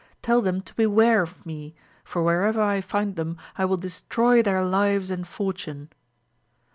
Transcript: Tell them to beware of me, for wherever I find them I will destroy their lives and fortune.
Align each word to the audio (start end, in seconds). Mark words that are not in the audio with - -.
Tell 0.23 0.41
them 0.41 0.61
to 0.61 0.73
beware 0.73 1.21
of 1.21 1.45
me, 1.45 1.75
for 2.03 2.23
wherever 2.23 2.59
I 2.59 2.81
find 2.81 3.15
them 3.15 3.37
I 3.55 3.65
will 3.65 3.77
destroy 3.77 4.41
their 4.41 4.65
lives 4.65 5.11
and 5.11 5.27
fortune. 5.27 5.91